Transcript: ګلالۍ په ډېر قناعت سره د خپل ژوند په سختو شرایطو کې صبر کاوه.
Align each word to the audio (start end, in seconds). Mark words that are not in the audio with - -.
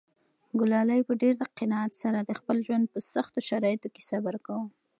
ګلالۍ 0.59 1.01
په 1.07 1.13
ډېر 1.21 1.33
قناعت 1.57 1.93
سره 2.03 2.19
د 2.23 2.31
خپل 2.39 2.57
ژوند 2.67 2.85
په 2.93 2.99
سختو 3.13 3.39
شرایطو 3.49 3.87
کې 3.93 4.01
صبر 4.09 4.35
کاوه. 4.45 4.67